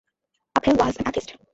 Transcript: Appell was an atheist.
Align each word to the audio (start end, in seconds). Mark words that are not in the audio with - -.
Appell 0.55 0.77
was 0.77 0.97
an 0.97 1.09
atheist. 1.09 1.35